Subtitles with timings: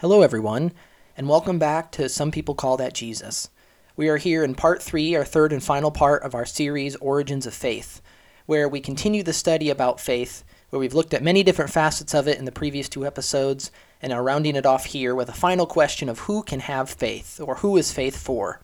[0.00, 0.72] Hello, everyone,
[1.16, 3.48] and welcome back to Some People Call That Jesus.
[3.96, 7.46] We are here in part three, our third and final part of our series, Origins
[7.46, 8.02] of Faith,
[8.44, 12.28] where we continue the study about faith, where we've looked at many different facets of
[12.28, 13.70] it in the previous two episodes,
[14.02, 17.40] and are rounding it off here with a final question of who can have faith,
[17.40, 18.60] or who is faith for.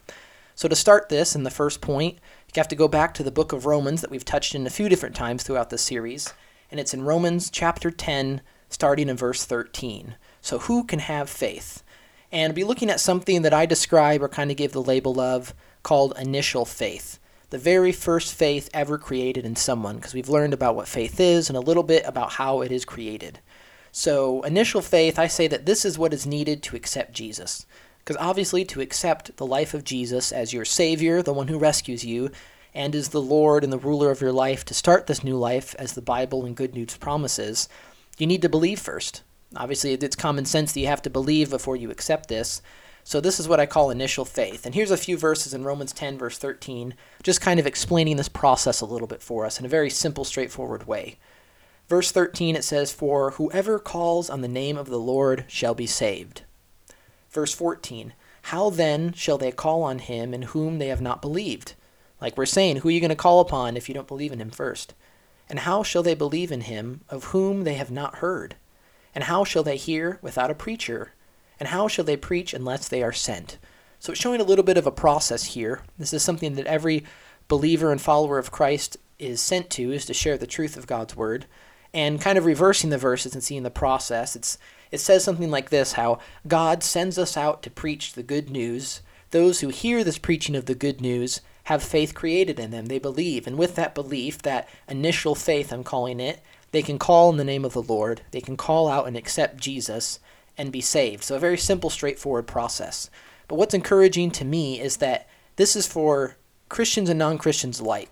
[0.55, 2.17] So, to start this, in the first point,
[2.49, 4.71] you have to go back to the book of Romans that we've touched in a
[4.71, 6.35] few different times throughout this series,
[6.71, 10.17] and it's in Romans chapter 10, starting in verse 13.
[10.43, 11.83] So, who can have faith?
[12.31, 15.55] And be looking at something that I describe or kind of give the label of
[15.83, 17.19] called initial faith.
[17.51, 21.49] The very first faith ever created in someone, because we've learned about what faith is
[21.49, 23.39] and a little bit about how it is created.
[23.93, 27.65] So, initial faith, I say that this is what is needed to accept Jesus.
[27.99, 32.05] Because obviously, to accept the life of Jesus as your Savior, the one who rescues
[32.05, 32.31] you,
[32.75, 35.77] and is the Lord and the ruler of your life to start this new life,
[35.79, 37.69] as the Bible and Good News promises,
[38.19, 39.23] you need to believe first.
[39.57, 42.63] Obviously, it's common sense that you have to believe before you accept this.
[43.05, 44.65] So, this is what I call initial faith.
[44.65, 48.29] And here's a few verses in Romans 10, verse 13, just kind of explaining this
[48.29, 51.19] process a little bit for us in a very simple, straightforward way.
[51.89, 55.87] Verse 13, it says, For whoever calls on the name of the Lord shall be
[55.87, 56.43] saved.
[57.31, 61.75] Verse 14, How then shall they call on him in whom they have not believed?
[62.21, 64.41] Like we're saying, who are you going to call upon if you don't believe in
[64.41, 64.95] him first?
[65.51, 68.55] And how shall they believe in him of whom they have not heard?
[69.15, 71.13] And how shall they hear without a preacher?
[71.61, 73.59] And how shall they preach unless they are sent?
[73.99, 75.83] So it's showing a little bit of a process here.
[75.99, 77.05] This is something that every
[77.47, 81.17] believer and follower of Christ is sent to, is to share the truth of God's
[81.17, 81.47] word.
[81.95, 84.59] And kind of reversing the verses and seeing the process, it's
[84.91, 89.01] it says something like this how God sends us out to preach the good news.
[89.31, 92.87] Those who hear this preaching of the good news have faith created in them.
[92.87, 93.47] They believe.
[93.47, 96.43] And with that belief, that initial faith, I'm calling it,
[96.73, 99.59] they can call in the name of the Lord, they can call out and accept
[99.59, 100.19] Jesus
[100.59, 101.23] and be saved.
[101.23, 103.09] So, a very simple, straightforward process.
[103.47, 106.37] But what's encouraging to me is that this is for
[106.69, 108.11] Christians and non Christians alike,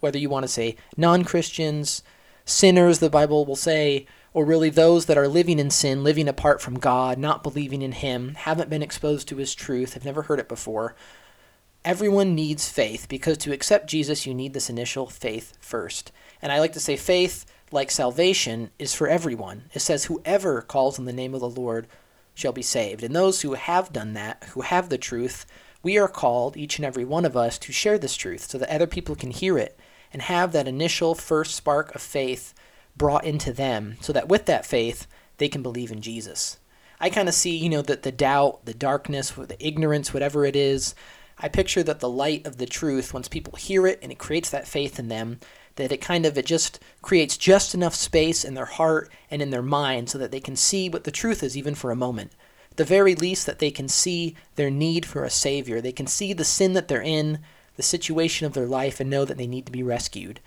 [0.00, 2.02] whether you want to say non Christians,
[2.44, 6.60] sinners, the Bible will say, or really those that are living in sin, living apart
[6.60, 10.40] from God, not believing in Him, haven't been exposed to His truth, have never heard
[10.40, 10.94] it before.
[11.84, 16.12] Everyone needs faith because to accept Jesus, you need this initial faith first.
[16.40, 19.64] And I like to say faith like salvation, is for everyone.
[19.72, 21.88] It says, Whoever calls on the name of the Lord
[22.34, 23.02] shall be saved.
[23.02, 25.46] And those who have done that, who have the truth,
[25.82, 28.70] we are called, each and every one of us, to share this truth so that
[28.70, 29.78] other people can hear it
[30.12, 32.54] and have that initial first spark of faith
[32.96, 35.06] brought into them so that with that faith,
[35.38, 36.58] they can believe in Jesus.
[37.00, 40.54] I kind of see, you know, that the doubt, the darkness, the ignorance, whatever it
[40.54, 40.94] is,
[41.38, 44.50] I picture that the light of the truth, once people hear it and it creates
[44.50, 45.40] that faith in them,
[45.76, 49.50] that it kind of it just creates just enough space in their heart and in
[49.50, 52.32] their mind so that they can see what the truth is even for a moment.
[52.76, 55.80] The very least that they can see their need for a savior.
[55.80, 57.40] They can see the sin that they're in
[57.76, 60.40] the situation of their life and know that they need to be rescued.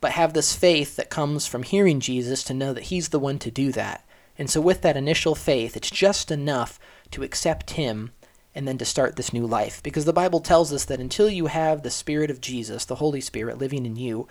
[0.00, 3.38] But have this faith that comes from hearing Jesus to know that he's the one
[3.40, 4.04] to do that.
[4.38, 6.78] And so with that initial faith it's just enough
[7.12, 8.10] to accept him
[8.54, 9.82] and then to start this new life.
[9.82, 13.20] Because the Bible tells us that until you have the Spirit of Jesus, the Holy
[13.20, 14.28] Spirit, living in you,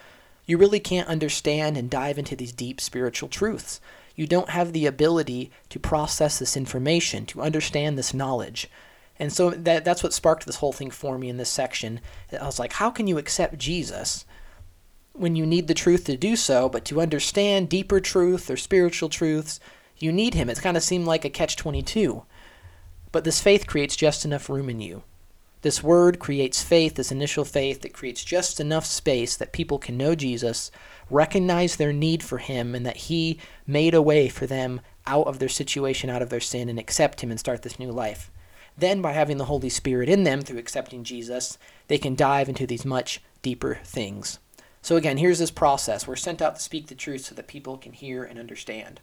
[0.52, 3.80] you really can't understand and dive into these deep spiritual truths.
[4.18, 8.70] You don't have the ability to process this information, to understand this knowledge.
[9.18, 12.02] And so that, that's what sparked this whole thing for me in this section.
[12.38, 14.26] I was like, how can you accept Jesus
[15.14, 19.08] when you need the truth to do so, but to understand deeper truth or spiritual
[19.08, 19.62] truths,
[20.00, 20.50] you need him?
[20.50, 22.26] It kind of seemed like a catch 22.
[23.14, 25.04] But this faith creates just enough room in you
[25.62, 29.96] this word creates faith, this initial faith that creates just enough space that people can
[29.96, 30.72] know Jesus,
[31.10, 35.40] recognize their need for Him, and that He made a way for them out of
[35.40, 38.32] their situation, out of their sin, and accept Him and start this new life.
[38.78, 41.58] Then, by having the Holy Spirit in them through accepting Jesus,
[41.88, 44.40] they can dive into these much deeper things.
[44.82, 46.08] So, again, here's this process.
[46.08, 49.00] We're sent out to speak the truth so that people can hear and understand.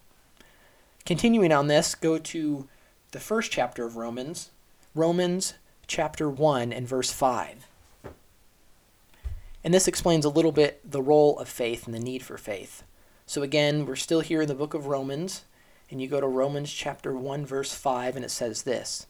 [1.06, 2.68] Continuing on this, go to
[3.12, 4.50] the first chapter of Romans,
[4.94, 5.54] Romans
[5.88, 7.66] chapter 1 and verse 5.
[9.64, 12.84] And this explains a little bit the role of faith and the need for faith.
[13.26, 15.44] So again, we're still here in the book of Romans,
[15.90, 19.06] and you go to Romans chapter 1 verse 5 and it says this: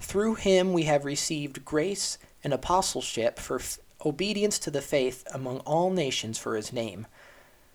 [0.00, 5.58] Through him we have received grace and apostleship for f- obedience to the faith among
[5.60, 7.06] all nations for his name.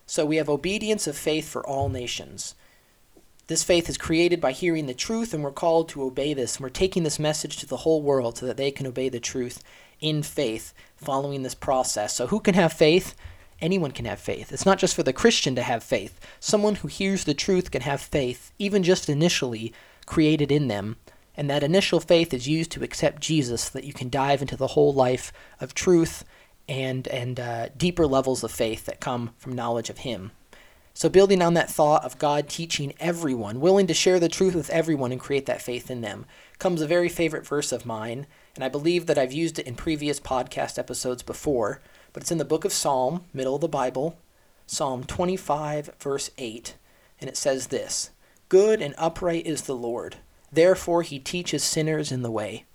[0.06, 2.56] So we have obedience of faith for all nations.
[3.48, 6.58] This faith is created by hearing the truth, and we're called to obey this.
[6.58, 9.22] And we're taking this message to the whole world so that they can obey the
[9.22, 9.64] truth
[10.02, 12.14] in faith, following this process.
[12.14, 13.16] So, who can have faith?
[13.62, 14.52] Anyone can have faith.
[14.52, 16.20] It's not just for the Christian to have faith.
[16.42, 19.74] Someone who hears the truth can have faith, even just initially
[20.06, 20.98] created in them,
[21.36, 24.58] And that initial faith is used to accept Jesus so that you can dive into
[24.58, 26.24] the whole life of truth
[26.68, 30.32] and, and uh, deeper levels of faith that come from knowledge of Him.
[30.98, 34.72] So, building on that thought of God teaching everyone, willing to share the truth with
[34.72, 36.26] everyone and create that faith in them,
[36.58, 38.26] comes a very favorite verse of mine.
[38.56, 41.82] And I believe that I've used it in previous podcast episodes before,
[42.14, 44.18] but it's in the book of Psalm, middle of the Bible,
[44.66, 46.74] Psalm 25, verse 8.
[47.22, 48.10] And it says this
[48.50, 50.16] Good and upright is the Lord
[50.52, 52.66] Therefore he teaches sinners in the way.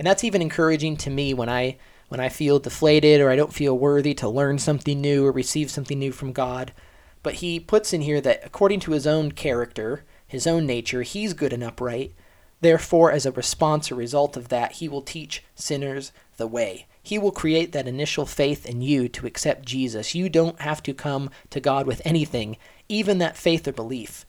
[0.00, 1.76] And that's even encouraging to me when I
[2.08, 5.70] when I feel deflated or I don't feel worthy to learn something new or receive
[5.70, 6.72] something new from God.
[7.22, 11.34] But he puts in here that according to his own character, his own nature, he's
[11.34, 12.14] good and upright.
[12.60, 16.86] Therefore, as a response or result of that, he will teach sinners the way.
[17.02, 20.14] He will create that initial faith in you to accept Jesus.
[20.14, 22.56] You don't have to come to God with anything,
[22.88, 24.24] even that faith or belief.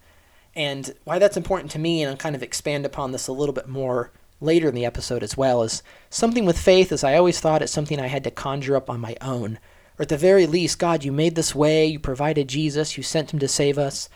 [0.55, 3.53] And why that's important to me, and I'll kind of expand upon this a little
[3.53, 4.11] bit more
[4.41, 7.71] later in the episode as well, is something with faith, as I always thought it's
[7.71, 9.59] something I had to conjure up on my own.
[9.97, 13.31] Or at the very least, God, you made this way, you provided Jesus, you sent
[13.31, 14.09] him to save us.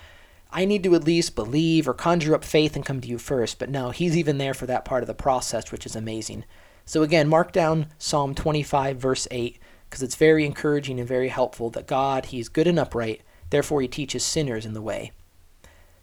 [0.52, 3.60] I need to at least believe or conjure up faith and come to you first.
[3.60, 6.46] But no, he's even there for that part of the process, which is amazing.
[6.86, 9.60] So again, mark down Psalm 25, verse 8,
[9.90, 13.88] because it's very encouraging and very helpful that God, he's good and upright, therefore he
[13.88, 15.12] teaches sinners in the way.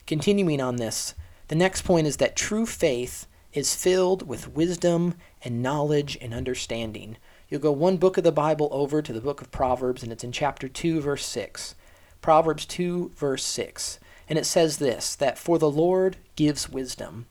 [0.06, 1.14] Continuing on this,
[1.48, 7.16] the next point is that true faith is filled with wisdom and knowledge and understanding.
[7.54, 10.24] You'll go one book of the Bible over to the book of Proverbs, and it's
[10.24, 11.76] in chapter 2, verse 6.
[12.20, 14.00] Proverbs 2, verse 6.
[14.28, 17.26] And it says this that for the Lord gives wisdom.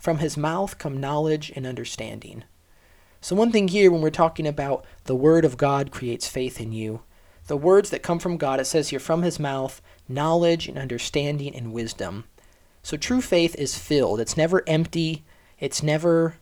[0.00, 2.42] From his mouth come knowledge and understanding.
[3.20, 6.72] So, one thing here, when we're talking about the Word of God creates faith in
[6.72, 7.02] you,
[7.46, 11.54] the words that come from God, it says here, from his mouth knowledge and understanding
[11.54, 12.24] and wisdom.
[12.82, 14.18] So true faith is filled.
[14.18, 15.24] It's never empty.
[15.60, 16.34] It's never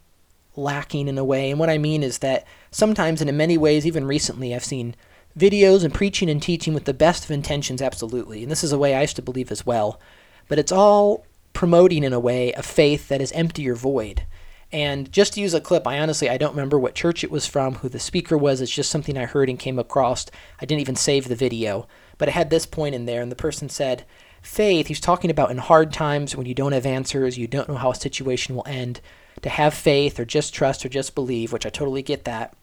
[0.61, 1.51] lacking in a way.
[1.51, 4.95] And what I mean is that sometimes, and in many ways, even recently, I've seen
[5.39, 8.43] videos and preaching and teaching with the best of intentions, absolutely.
[8.43, 10.01] And this is a way I used to believe as well.
[10.49, 14.27] But it's all promoting, in a way, a faith that is empty or void.
[14.73, 17.47] And just to use a clip, I honestly I don't remember what church it was
[17.47, 18.61] from, who the speaker was.
[18.61, 20.27] It's just something I heard and came across.
[20.61, 23.37] I didn't even save the video, but it had this point in there, and the
[23.37, 24.05] person said,
[24.43, 27.75] "Faith." He's talking about in hard times when you don't have answers, you don't know
[27.75, 29.01] how a situation will end.
[29.43, 32.55] To have faith or just trust or just believe, which I totally get that.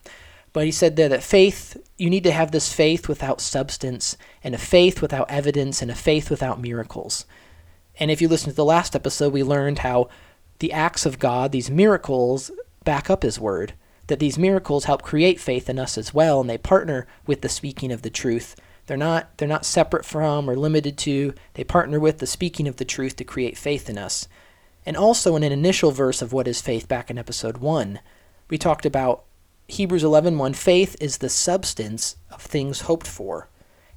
[0.53, 4.55] But he said there that faith, you need to have this faith without substance, and
[4.55, 7.25] a faith without evidence, and a faith without miracles.
[7.99, 10.09] And if you listen to the last episode, we learned how
[10.59, 12.51] the acts of God, these miracles,
[12.83, 13.73] back up His word.
[14.07, 17.49] That these miracles help create faith in us as well, and they partner with the
[17.49, 18.55] speaking of the truth.
[18.87, 21.33] They're not they're not separate from or limited to.
[21.55, 24.29] They partner with the speaking of the truth to create faith in us.
[24.87, 27.99] And also in an initial verse of what is faith back in episode 1,
[28.49, 29.25] we talked about
[29.67, 33.49] Hebrews 11:1 faith is the substance of things hoped for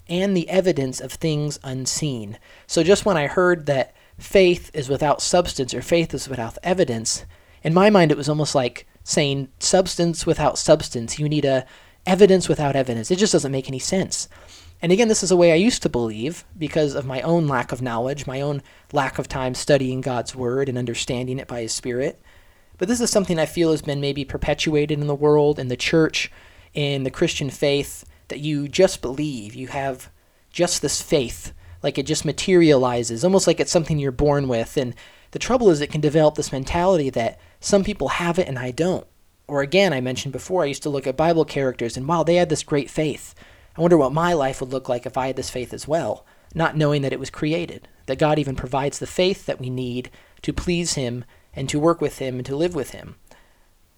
[0.08, 2.40] and the evidence of things unseen.
[2.66, 7.24] So just when I heard that faith is without substance or faith is without evidence,
[7.62, 11.20] in my mind it was almost like saying substance without substance.
[11.20, 11.66] You need a
[12.04, 13.12] evidence without evidence.
[13.12, 14.28] It just doesn't make any sense.
[14.82, 17.70] And again, this is a way I used to believe because of my own lack
[17.72, 18.62] of knowledge, my own
[18.92, 22.20] lack of time studying God's Word and understanding it by His Spirit.
[22.78, 25.76] But this is something I feel has been maybe perpetuated in the world, in the
[25.76, 26.32] church,
[26.72, 29.54] in the Christian faith, that you just believe.
[29.54, 30.10] You have
[30.50, 34.76] just this faith like it just materializes, almost like it's something you're born with.
[34.76, 34.94] And
[35.30, 38.70] the trouble is, it can develop this mentality that some people have it and I
[38.70, 39.06] don't.
[39.46, 42.36] Or again, I mentioned before, I used to look at Bible characters and wow, they
[42.36, 43.34] had this great faith.
[43.76, 46.26] I wonder what my life would look like if I had this faith as well,
[46.54, 50.10] not knowing that it was created, that God even provides the faith that we need
[50.42, 51.24] to please Him
[51.54, 53.16] and to work with Him and to live with Him.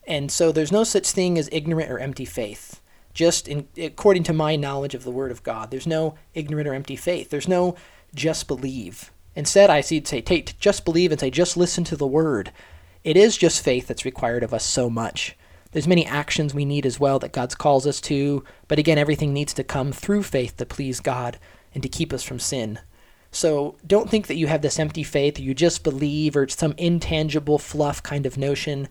[0.07, 2.81] And so there's no such thing as ignorant or empty faith
[3.15, 5.71] just in, according to my knowledge of the Word of God.
[5.71, 7.31] There's no ignorant or empty faith.
[7.31, 7.77] There's no
[8.15, 9.13] just believe.
[9.35, 12.53] Instead, I see say take just believe and say just listen to the Word.
[13.05, 15.37] It is just faith that's required of us so much.
[15.73, 19.33] There's many actions we need as well that God's calls us to, but again, everything
[19.33, 21.39] needs to come through faith to please God
[21.75, 22.79] and to keep us from sin.
[23.31, 26.75] So don't think that you have this empty faith, you just believe, or it's some
[26.77, 28.89] intangible fluff kind of notion.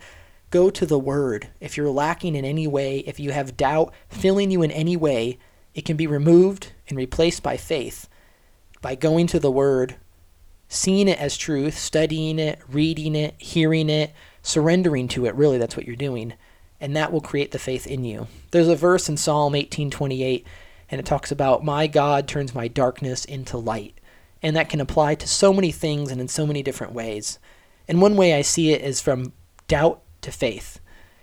[0.50, 1.50] Go to the Word.
[1.60, 5.38] If you're lacking in any way, if you have doubt filling you in any way,
[5.76, 8.10] it can be removed and replaced by faith
[8.82, 9.96] by going to the Word,
[10.68, 14.12] seeing it as truth, studying it, reading it, hearing it,
[14.42, 15.36] surrendering to it.
[15.36, 16.34] Really, that's what you're doing.
[16.82, 18.28] And that will create the faith in you.
[18.52, 20.44] There's a verse in Psalm 18:28
[20.90, 23.98] and it talks about my God turns my darkness into light.
[24.44, 27.40] And that can apply to so many things and in so many different ways.
[27.88, 29.32] And one way I see it is from
[29.68, 30.80] doubt to faith.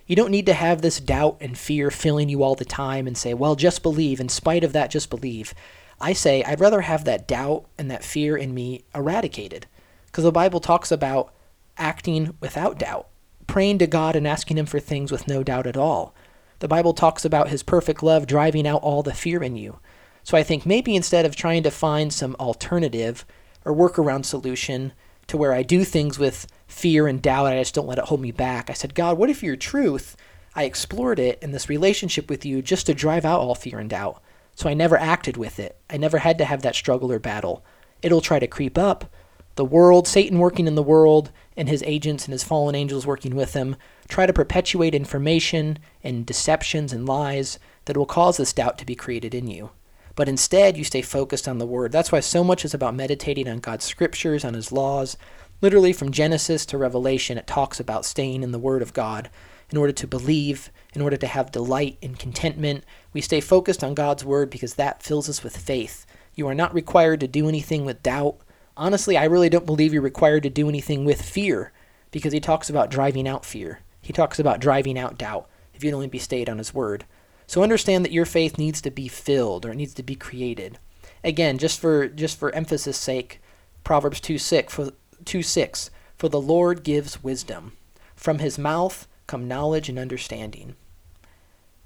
[0.06, 3.16] You don't need to have this doubt and fear filling you all the time and
[3.16, 4.20] say, well, just believe.
[4.20, 5.52] In spite of that, just believe.
[6.00, 9.66] I say, I'd rather have that doubt and that fear in me eradicated.
[10.06, 11.34] Because the Bible talks about
[11.76, 13.08] acting without doubt,
[13.48, 16.14] praying to God and asking Him for things with no doubt at all.
[16.60, 19.80] The Bible talks about His perfect love driving out all the fear in you.
[20.22, 23.24] So I think maybe instead of trying to find some alternative
[23.64, 24.92] or workaround solution
[25.28, 27.46] to where I do things with fear and doubt.
[27.46, 28.68] I just don't let it hold me back.
[28.68, 30.16] I said, God, what if your truth,
[30.54, 33.90] I explored it in this relationship with you just to drive out all fear and
[33.90, 34.22] doubt?
[34.54, 35.78] So I never acted with it.
[35.88, 37.64] I never had to have that struggle or battle.
[38.02, 39.12] It'll try to creep up.
[39.58, 43.34] The world, Satan working in the world, and his agents and his fallen angels working
[43.34, 43.74] with him,
[44.08, 48.94] try to perpetuate information and deceptions and lies that will cause this doubt to be
[48.94, 49.70] created in you.
[50.14, 51.90] But instead, you stay focused on the Word.
[51.90, 55.16] That's why so much is about meditating on God's scriptures, on His laws,
[55.60, 59.28] Literally, from Genesis to Revelation, it talks about staying in the Word of God.
[59.70, 63.94] In order to believe, in order to have delight and contentment, we stay focused on
[63.94, 66.06] God's Word because that fills us with faith.
[66.36, 68.36] You are not required to do anything with doubt.
[68.78, 71.72] Honestly, I really don't believe you're required to do anything with fear
[72.12, 73.80] because he talks about driving out fear.
[74.00, 77.04] He talks about driving out doubt if you'd only be stayed on his word.
[77.48, 80.78] So understand that your faith needs to be filled or it needs to be created.
[81.24, 83.42] Again, just for just for emphasis sake,
[83.82, 84.92] Proverbs 2 6, for
[85.24, 87.72] 2 6 For the Lord gives wisdom.
[88.14, 90.76] From his mouth come knowledge and understanding.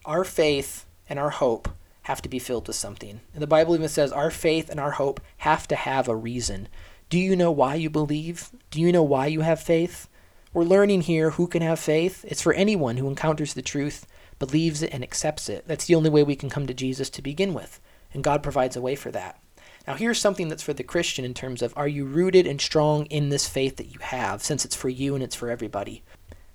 [0.04, 1.70] Our faith and our hope
[2.02, 3.20] have to be filled with something.
[3.32, 6.68] And the Bible even says our faith and our hope have to have a reason.
[7.08, 8.50] Do you know why you believe?
[8.70, 10.08] Do you know why you have faith?
[10.52, 12.24] We're learning here who can have faith.
[12.28, 14.06] It's for anyone who encounters the truth,
[14.38, 15.64] believes it, and accepts it.
[15.66, 17.80] That's the only way we can come to Jesus to begin with.
[18.12, 19.40] And God provides a way for that.
[19.86, 23.06] Now, here's something that's for the Christian in terms of are you rooted and strong
[23.06, 26.02] in this faith that you have, since it's for you and it's for everybody.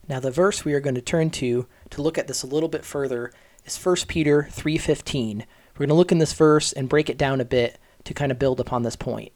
[0.07, 2.69] Now, the verse we are going to turn to to look at this a little
[2.69, 3.33] bit further
[3.67, 5.45] is 1 Peter 3:15.
[5.73, 8.31] We're going to look in this verse and break it down a bit to kind
[8.31, 9.31] of build upon this point.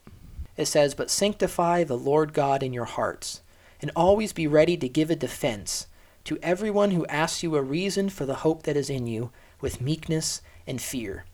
[0.58, 3.42] It says, "But sanctify the Lord God in your hearts,
[3.82, 5.88] and always be ready to give a defense
[6.24, 9.82] to everyone who asks you a reason for the hope that is in you with
[9.82, 11.26] meekness and fear."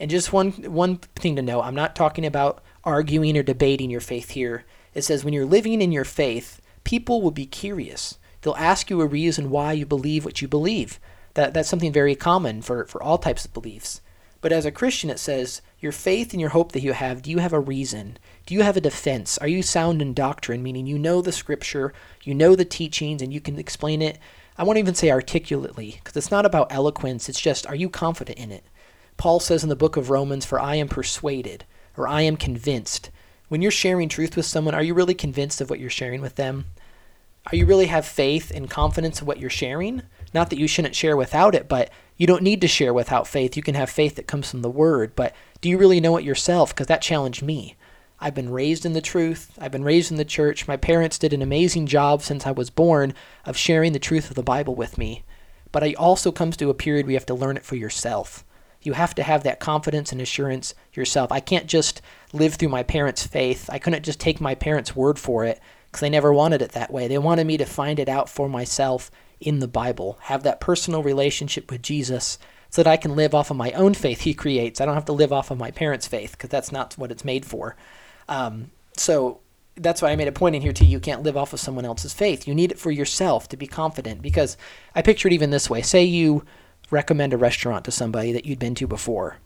[0.00, 4.00] And just one one thing to know, I'm not talking about arguing or debating your
[4.00, 4.64] faith here.
[4.94, 8.16] It says when you're living in your faith, people will be curious.
[8.40, 11.00] They'll ask you a reason why you believe what you believe.
[11.38, 14.00] That that's something very common for, for all types of beliefs.
[14.40, 17.30] But as a Christian it says, your faith and your hope that you have, do
[17.30, 18.18] you have a reason?
[18.44, 19.38] Do you have a defense?
[19.38, 23.32] Are you sound in doctrine, meaning you know the scripture, you know the teachings, and
[23.32, 24.18] you can explain it?
[24.56, 28.36] I won't even say articulately, because it's not about eloquence, it's just are you confident
[28.36, 28.64] in it?
[29.16, 31.64] Paul says in the book of Romans, For I am persuaded,
[31.96, 33.10] or I am convinced.
[33.46, 36.34] When you're sharing truth with someone, are you really convinced of what you're sharing with
[36.34, 36.64] them?
[37.46, 40.02] Are you really have faith and confidence in what you're sharing?
[40.34, 43.56] Not that you shouldn't share without it, but you don't need to share without faith.
[43.56, 46.24] You can have faith that comes from the Word, but do you really know it
[46.24, 46.74] yourself?
[46.74, 47.76] Because that challenged me.
[48.20, 49.56] I've been raised in the truth.
[49.60, 50.66] I've been raised in the church.
[50.66, 54.34] My parents did an amazing job since I was born of sharing the truth of
[54.34, 55.24] the Bible with me.
[55.70, 58.44] But it also comes to a period where you have to learn it for yourself.
[58.82, 61.30] You have to have that confidence and assurance yourself.
[61.30, 62.00] I can't just
[62.32, 63.68] live through my parents' faith.
[63.70, 66.92] I couldn't just take my parents' word for it because they never wanted it that
[66.92, 67.06] way.
[67.06, 71.02] They wanted me to find it out for myself in the Bible, have that personal
[71.02, 72.38] relationship with Jesus
[72.70, 74.80] so that I can live off of my own faith he creates.
[74.80, 77.24] I don't have to live off of my parents' faith because that's not what it's
[77.24, 77.76] made for.
[78.28, 79.40] Um, so
[79.76, 80.84] that's why I made a point in here too.
[80.84, 82.46] You can't live off of someone else's faith.
[82.46, 84.56] You need it for yourself to be confident because
[84.94, 85.82] I picture it even this way.
[85.82, 86.44] Say you
[86.90, 89.36] recommend a restaurant to somebody that you'd been to before.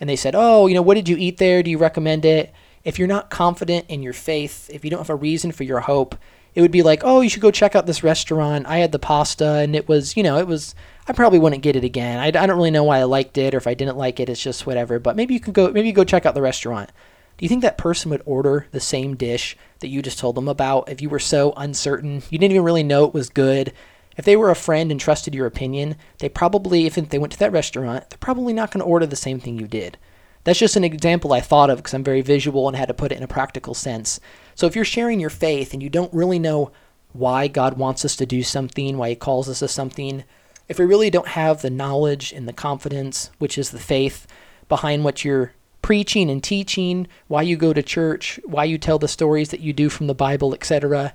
[0.00, 1.62] And they said, Oh, you know, what did you eat there?
[1.62, 2.52] Do you recommend it?
[2.88, 5.80] If you're not confident in your faith, if you don't have a reason for your
[5.80, 6.16] hope,
[6.54, 8.66] it would be like, Oh, you should go check out this restaurant.
[8.66, 10.74] I had the pasta and it was, you know, it was,
[11.06, 12.18] I probably wouldn't get it again.
[12.18, 14.30] I, I don't really know why I liked it or if I didn't like it,
[14.30, 14.98] it's just whatever.
[14.98, 16.90] But maybe you can go, maybe you go check out the restaurant.
[17.36, 20.48] Do you think that person would order the same dish that you just told them
[20.48, 22.22] about if you were so uncertain?
[22.30, 23.74] You didn't even really know it was good
[24.18, 27.38] if they were a friend and trusted your opinion, they probably, if they went to
[27.38, 29.96] that restaurant, they're probably not going to order the same thing you did.
[30.44, 33.12] That's just an example I thought of because I'm very visual and had to put
[33.12, 34.20] it in a practical sense.
[34.54, 36.72] So if you're sharing your faith and you don't really know
[37.12, 40.24] why God wants us to do something, why He calls us to something,
[40.68, 44.26] if we really don't have the knowledge and the confidence, which is the faith
[44.68, 45.52] behind what you're
[45.82, 49.72] preaching and teaching, why you go to church, why you tell the stories that you
[49.72, 51.14] do from the Bible, etc.,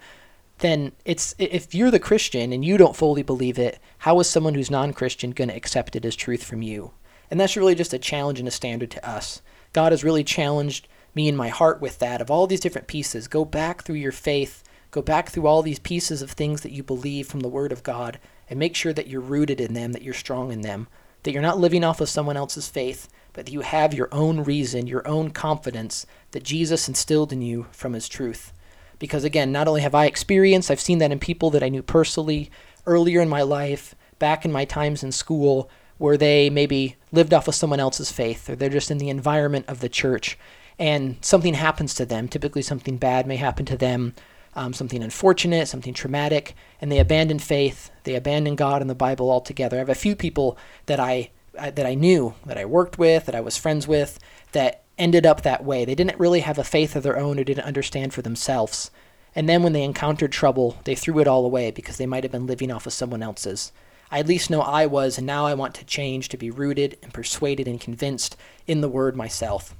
[0.59, 4.53] then it's if you're the Christian and you don't fully believe it, how is someone
[4.53, 6.91] who's non-Christian going to accept it as truth from you?
[7.31, 9.41] And that's really just a challenge and a standard to us.
[9.71, 13.27] God has really challenged me in my heart with that of all these different pieces.
[13.27, 14.63] Go back through your faith,
[14.93, 17.81] Go back through all these pieces of things that you believe from the Word of
[17.81, 20.87] God and make sure that you're rooted in them, that you're strong in them,
[21.23, 24.43] that you're not living off of someone else's faith, but that you have your own
[24.43, 28.53] reason, your own confidence that Jesus instilled in you from His truth.
[28.99, 31.81] Because again, not only have I experienced, I've seen that in people that I knew
[31.81, 32.51] personally
[32.85, 37.47] earlier in my life, back in my times in school, where they maybe lived off
[37.47, 40.37] of someone else's faith or they're just in the environment of the church
[40.79, 42.27] and something happens to them.
[42.27, 44.13] Typically, something bad may happen to them,
[44.55, 47.91] um, something unfortunate, something traumatic, and they abandon faith.
[48.03, 49.77] They abandon God and the Bible altogether.
[49.77, 50.57] I have a few people
[50.87, 54.19] that I, I that I knew, that I worked with, that I was friends with,
[54.51, 55.85] that ended up that way.
[55.85, 58.91] They didn't really have a faith of their own or didn't understand for themselves.
[59.35, 62.31] And then when they encountered trouble, they threw it all away because they might have
[62.31, 63.71] been living off of someone else's.
[64.13, 66.99] I at least know I was, and now I want to change to be rooted
[67.01, 69.73] and persuaded and convinced in the Word myself.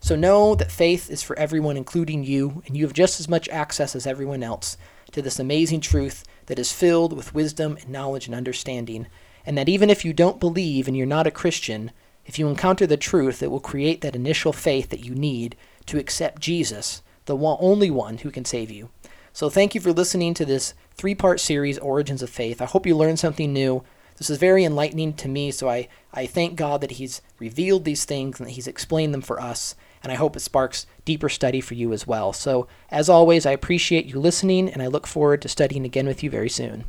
[0.00, 3.48] So know that faith is for everyone, including you, and you have just as much
[3.48, 4.76] access as everyone else
[5.12, 9.06] to this amazing truth that is filled with wisdom and knowledge and understanding,
[9.46, 11.90] and that even if you don't believe and you're not a Christian,
[12.26, 15.56] if you encounter the truth, it will create that initial faith that you need
[15.86, 18.90] to accept Jesus, the one, only one who can save you.
[19.32, 22.60] So thank you for listening to this three part series, Origins of Faith.
[22.60, 23.84] I hope you learned something new.
[24.18, 28.04] This is very enlightening to me, so I, I thank God that He's revealed these
[28.04, 31.62] things and that He's explained them for us, and I hope it sparks deeper study
[31.62, 32.34] for you as well.
[32.34, 36.22] So, as always, I appreciate you listening, and I look forward to studying again with
[36.22, 36.84] you very soon.